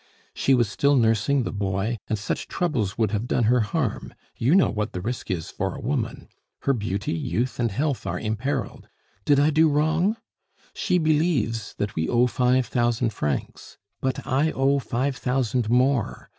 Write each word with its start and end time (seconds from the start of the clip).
She 0.33 0.55
was 0.55 0.67
still 0.67 0.95
nursing 0.95 1.43
the 1.43 1.51
boy, 1.51 1.97
and 2.07 2.17
such 2.17 2.47
troubles 2.47 2.97
would 2.97 3.11
have 3.11 3.27
done 3.27 3.43
her 3.43 3.59
harm; 3.59 4.15
you 4.35 4.55
know 4.55 4.71
what 4.71 4.93
the 4.93 4.99
risk 4.99 5.29
is 5.29 5.51
for 5.51 5.75
a 5.75 5.79
woman. 5.79 6.27
Her 6.61 6.73
beauty, 6.73 7.13
youth, 7.13 7.59
and 7.59 7.69
health 7.69 8.07
are 8.07 8.19
imperiled. 8.19 8.87
Did 9.25 9.39
I 9.39 9.51
do 9.51 9.69
wrong? 9.69 10.17
She 10.73 10.97
believes 10.97 11.75
that 11.77 11.95
we 11.95 12.09
owe 12.09 12.25
five 12.25 12.65
thousand 12.65 13.11
francs; 13.11 13.77
but 14.01 14.25
I 14.25 14.49
owe 14.51 14.79
five 14.79 15.17
thousand 15.17 15.69
more. 15.69 16.29